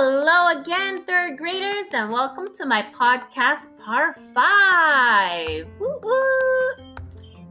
Hello 0.00 0.56
again, 0.56 1.02
third 1.06 1.38
graders, 1.38 1.88
and 1.92 2.12
welcome 2.12 2.54
to 2.54 2.64
my 2.64 2.86
podcast, 2.94 3.76
Part 3.78 4.14
5. 4.32 5.66
Woo 5.80 5.98
woo! 6.00 6.70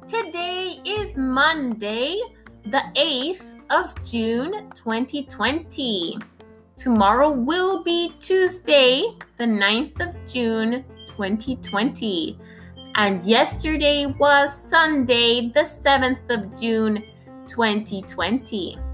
Today 0.07 0.79
is 0.85 1.17
Monday, 1.17 2.17
the 2.63 2.83
8th 2.95 3.43
of 3.69 3.93
June 4.01 4.69
2020. 4.75 6.17
Tomorrow 6.77 7.31
will 7.31 7.83
be 7.83 8.13
Tuesday, 8.21 9.03
the 9.37 9.43
9th 9.43 9.99
of 10.07 10.15
June 10.25 10.85
2020. 11.17 12.39
And 12.95 13.21
yesterday 13.25 14.05
was 14.05 14.55
Sunday, 14.55 15.51
the 15.53 15.67
7th 15.67 16.29
of 16.29 16.57
June 16.57 17.03
2020. 17.47 18.86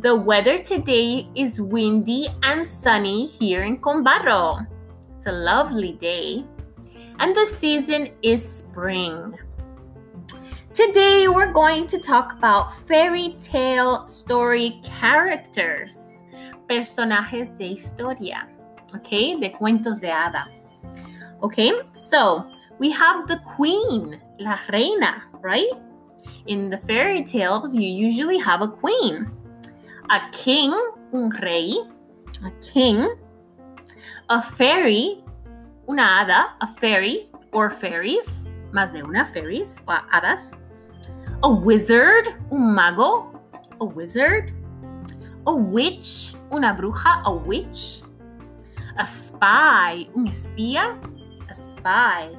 The 0.00 0.14
weather 0.14 0.58
today 0.58 1.28
is 1.34 1.60
windy 1.60 2.28
and 2.44 2.64
sunny 2.64 3.26
here 3.26 3.64
in 3.64 3.78
Combarro. 3.78 4.64
It's 5.16 5.26
a 5.26 5.32
lovely 5.32 5.90
day. 5.94 6.44
And 7.18 7.34
the 7.34 7.44
season 7.44 8.10
is 8.22 8.40
spring. 8.48 9.36
Today 10.72 11.26
we're 11.26 11.52
going 11.52 11.88
to 11.88 11.98
talk 11.98 12.32
about 12.32 12.76
fairy 12.86 13.34
tale 13.42 14.08
story 14.08 14.80
characters, 14.84 16.22
personajes 16.68 17.50
de 17.58 17.74
historia, 17.74 18.46
okay, 18.94 19.34
de 19.34 19.50
cuentos 19.50 20.00
de 20.00 20.06
hada. 20.06 20.46
Okay, 21.42 21.72
so 21.92 22.46
we 22.78 22.92
have 22.92 23.26
the 23.26 23.40
queen, 23.56 24.20
la 24.38 24.60
reina, 24.70 25.24
right? 25.40 25.72
In 26.46 26.70
the 26.70 26.78
fairy 26.78 27.24
tales, 27.24 27.74
you 27.74 27.88
usually 27.88 28.38
have 28.38 28.62
a 28.62 28.68
queen 28.68 29.28
a 30.10 30.30
king, 30.32 30.72
un 31.12 31.30
rey, 31.42 31.76
a 32.44 32.50
king, 32.72 33.08
a 34.30 34.40
fairy, 34.40 35.22
una 35.88 36.02
hada, 36.02 36.54
a 36.60 36.66
fairy 36.80 37.28
or 37.52 37.70
fairies, 37.70 38.46
más 38.72 38.92
de 38.92 39.02
una 39.02 39.26
fairies 39.26 39.76
o 39.86 39.92
hadas, 40.12 40.54
a 41.42 41.48
wizard, 41.48 42.28
un 42.50 42.74
mago, 42.74 43.40
a 43.80 43.84
wizard, 43.84 44.52
a 45.46 45.52
witch, 45.52 46.34
una 46.50 46.74
bruja, 46.74 47.22
a 47.24 47.32
witch, 47.32 48.02
a 48.98 49.06
spy, 49.06 50.08
un 50.14 50.26
espía, 50.26 50.98
a 51.48 51.54
spy, 51.54 52.34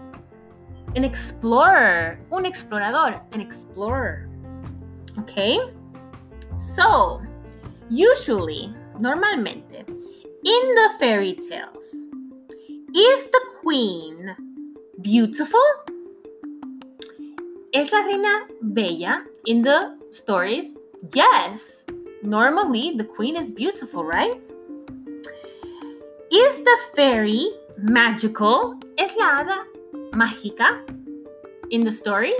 an 0.95 1.03
explorer, 1.03 2.19
un 2.31 2.45
explorador, 2.45 3.21
an 3.31 3.41
explorer. 3.41 4.27
Okay? 5.19 5.59
So, 6.57 7.21
Usually, 7.89 8.71
normalmente, 8.99 9.83
in 9.87 10.75
the 10.75 10.89
fairy 10.99 11.33
tales, 11.33 12.05
is 12.93 13.25
the 13.25 13.41
queen 13.61 14.35
beautiful? 15.01 15.59
¿Es 17.73 17.91
la 17.91 18.01
reina 18.01 18.47
bella 18.61 19.23
in 19.47 19.63
the 19.63 19.97
stories? 20.11 20.77
Yes. 21.15 21.87
Normally, 22.21 22.93
the 22.95 23.05
queen 23.05 23.35
is 23.35 23.49
beautiful, 23.49 24.03
right? 24.03 24.43
Is 26.31 26.63
the 26.63 26.77
fairy 26.95 27.49
magical? 27.77 28.79
¿Es 28.99 29.15
la 29.17 29.39
hada 29.39 29.65
mágica 30.11 30.85
in 31.71 31.83
the 31.85 31.91
story? 31.91 32.35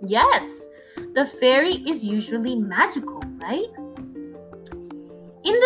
Yes. 0.00 0.66
The 1.14 1.24
fairy 1.24 1.84
is 1.86 2.04
usually 2.04 2.56
magical, 2.56 3.22
right? 3.40 3.70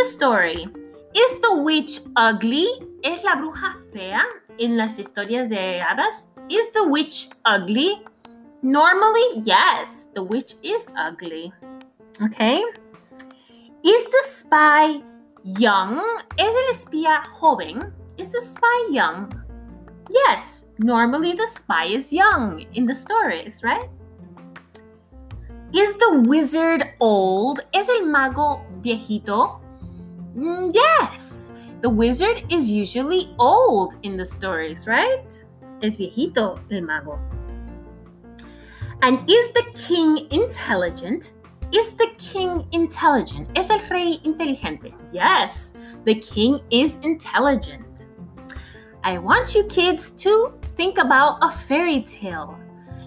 The 0.02 0.08
story, 0.08 0.66
is 1.14 1.36
the 1.42 1.62
witch 1.62 2.00
ugly? 2.16 2.66
¿Es 3.04 3.22
la 3.22 3.36
bruja 3.36 3.76
fea 3.92 4.24
in 4.58 4.76
las 4.76 4.98
historias 4.98 5.48
de 5.48 5.78
hadas? 5.78 6.26
Is 6.50 6.72
the 6.72 6.88
witch 6.88 7.28
ugly? 7.44 8.02
Normally, 8.62 9.42
yes, 9.44 10.08
the 10.12 10.24
witch 10.24 10.56
is 10.60 10.88
ugly. 10.98 11.52
Okay? 12.20 12.64
Is 13.84 14.04
the 14.10 14.22
spy 14.24 15.02
young? 15.44 16.02
¿Es 16.36 16.52
el 16.52 16.74
espía 16.74 17.22
joven? 17.38 17.94
Is 18.18 18.32
the 18.32 18.42
spy 18.42 18.88
young? 18.90 19.32
Yes, 20.10 20.64
normally 20.78 21.34
the 21.34 21.46
spy 21.46 21.84
is 21.84 22.12
young 22.12 22.66
in 22.74 22.86
the 22.86 22.94
stories, 22.96 23.62
right? 23.62 23.88
Is 25.72 25.94
the 25.94 26.24
wizard 26.26 26.92
old? 26.98 27.60
¿Es 27.72 27.88
el 27.88 28.06
mago 28.06 28.66
viejito? 28.82 29.61
Mm, 30.36 30.74
yes, 30.74 31.50
the 31.82 31.90
wizard 31.90 32.44
is 32.48 32.70
usually 32.70 33.34
old 33.38 33.96
in 34.02 34.16
the 34.16 34.24
stories, 34.24 34.86
right? 34.86 35.28
Es 35.82 35.96
viejito 35.96 36.58
el 36.70 36.80
mago. 36.80 37.18
And 39.02 39.18
is 39.28 39.52
the 39.52 39.64
king 39.74 40.28
intelligent? 40.30 41.32
Is 41.72 41.94
the 41.94 42.08
king 42.18 42.66
intelligent? 42.72 43.48
¿Es 43.56 43.70
el 43.70 43.80
rey 43.90 44.20
inteligente? 44.24 44.94
Yes, 45.12 45.74
the 46.04 46.14
king 46.14 46.60
is 46.70 46.96
intelligent. 47.02 48.06
I 49.04 49.18
want 49.18 49.54
you 49.54 49.64
kids 49.64 50.10
to 50.18 50.52
think 50.76 50.98
about 50.98 51.38
a 51.42 51.50
fairy 51.50 52.02
tale. 52.02 52.56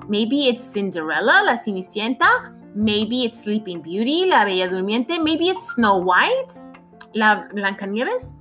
Maybe 0.07 0.47
it's 0.47 0.63
Cinderella, 0.63 1.44
la 1.46 1.53
Cenicienta. 1.53 2.53
Maybe 2.75 3.24
it's 3.24 3.42
Sleeping 3.42 3.81
Beauty, 3.81 4.25
la 4.25 4.44
Bella 4.44 4.68
Durmiente. 4.68 5.24
Maybe 5.24 5.47
it's 5.47 5.74
Snow 5.74 5.97
White. 5.97 6.53
La 7.16 7.48
Blancanieves? 7.48 8.34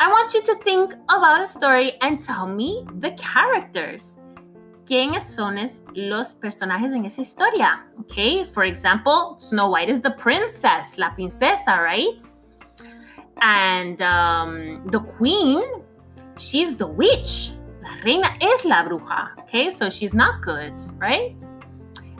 I 0.00 0.08
want 0.08 0.34
you 0.34 0.42
to 0.42 0.56
think 0.56 0.94
about 1.08 1.40
a 1.40 1.46
story 1.46 1.92
and 2.00 2.20
tell 2.20 2.46
me 2.46 2.84
the 2.98 3.12
characters. 3.12 4.16
¿Quiénes 4.84 5.22
son 5.22 5.54
los 5.94 6.34
personajes 6.34 6.92
en 6.92 7.06
esa 7.06 7.22
historia? 7.22 7.84
Okay, 8.00 8.44
for 8.44 8.64
example, 8.64 9.36
Snow 9.38 9.70
White 9.70 9.88
is 9.88 10.00
the 10.00 10.10
princess, 10.10 10.98
la 10.98 11.10
princesa, 11.10 11.80
right? 11.80 12.20
And 13.40 14.02
um, 14.02 14.82
the 14.90 14.98
queen, 14.98 15.62
she's 16.36 16.76
the 16.76 16.86
witch. 16.86 17.52
La 17.82 17.90
reina 18.04 18.28
es 18.40 18.64
la 18.64 18.82
bruja. 18.84 19.38
Okay, 19.42 19.70
so 19.70 19.88
she's 19.88 20.12
not 20.12 20.42
good, 20.42 20.72
right? 20.98 21.36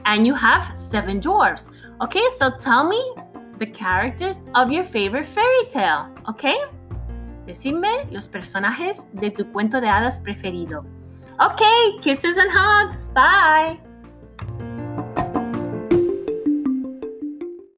And 0.04 0.25
you 0.25 0.34
have 0.34 0.76
seven 0.76 1.19
dwarfs. 1.19 1.69
Okay, 2.00 2.25
so 2.38 2.50
tell 2.56 2.88
me 2.88 3.03
the 3.58 3.66
characters 3.66 4.42
of 4.54 4.70
your 4.70 4.84
favorite 4.84 5.26
fairy 5.26 5.66
tale, 5.68 6.08
¿ok? 6.26 6.44
Decime 7.46 8.06
los 8.10 8.28
personajes 8.28 9.06
de 9.12 9.30
tu 9.30 9.44
cuento 9.52 9.80
de 9.80 9.88
hadas 9.88 10.20
preferido. 10.20 10.84
Ok, 11.40 11.62
kisses 12.00 12.38
and 12.38 12.50
hugs. 12.50 13.10
Bye. 13.14 13.91